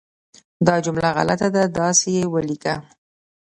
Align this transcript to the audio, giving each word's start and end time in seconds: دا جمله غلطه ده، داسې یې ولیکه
دا 0.67 0.75
جمله 0.85 1.07
غلطه 1.17 1.47
ده، 1.55 1.63
داسې 1.79 2.07
یې 2.17 2.23
ولیکه 2.33 2.73